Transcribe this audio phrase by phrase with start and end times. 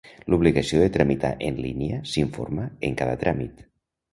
[0.33, 3.63] L'obligació de tramitar en línia s'informa en cada tràmit.